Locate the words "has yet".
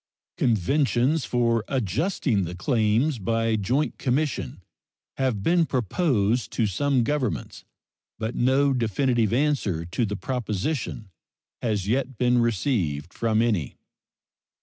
11.61-12.17